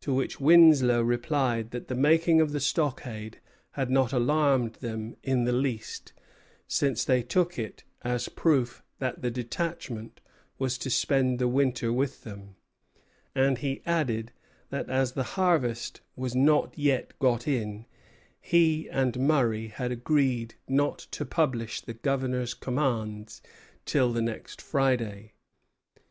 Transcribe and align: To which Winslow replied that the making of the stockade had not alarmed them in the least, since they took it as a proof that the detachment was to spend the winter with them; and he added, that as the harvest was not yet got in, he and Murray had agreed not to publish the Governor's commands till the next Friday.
To 0.00 0.14
which 0.14 0.40
Winslow 0.40 1.02
replied 1.02 1.72
that 1.72 1.88
the 1.88 1.94
making 1.94 2.40
of 2.40 2.52
the 2.52 2.58
stockade 2.58 3.38
had 3.72 3.90
not 3.90 4.14
alarmed 4.14 4.76
them 4.76 5.14
in 5.22 5.44
the 5.44 5.52
least, 5.52 6.14
since 6.66 7.04
they 7.04 7.22
took 7.22 7.58
it 7.58 7.84
as 8.00 8.26
a 8.26 8.30
proof 8.30 8.82
that 8.98 9.20
the 9.20 9.30
detachment 9.30 10.22
was 10.58 10.78
to 10.78 10.88
spend 10.88 11.38
the 11.38 11.48
winter 11.48 11.92
with 11.92 12.22
them; 12.24 12.56
and 13.34 13.58
he 13.58 13.82
added, 13.84 14.32
that 14.70 14.88
as 14.88 15.12
the 15.12 15.22
harvest 15.36 16.00
was 16.16 16.34
not 16.34 16.72
yet 16.78 17.12
got 17.18 17.46
in, 17.46 17.84
he 18.40 18.88
and 18.88 19.20
Murray 19.20 19.66
had 19.68 19.92
agreed 19.92 20.54
not 20.66 21.00
to 21.10 21.26
publish 21.26 21.82
the 21.82 21.92
Governor's 21.92 22.54
commands 22.54 23.42
till 23.84 24.14
the 24.14 24.22
next 24.22 24.62
Friday. 24.62 25.34